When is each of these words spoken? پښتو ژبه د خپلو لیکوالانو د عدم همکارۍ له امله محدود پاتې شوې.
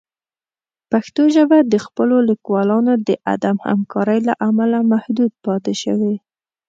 پښتو 0.91 1.23
ژبه 1.35 1.57
د 1.61 1.73
خپلو 1.85 2.15
لیکوالانو 2.29 2.93
د 3.07 3.09
عدم 3.31 3.57
همکارۍ 3.67 4.19
له 4.27 4.33
امله 4.47 4.79
محدود 4.91 5.31
پاتې 5.45 5.73
شوې. 5.83 6.15